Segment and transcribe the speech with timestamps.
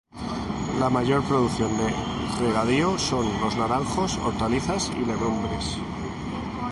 [0.79, 1.93] La mayor producción de
[2.43, 5.77] regadío son los naranjos, hortalizas y legumbres.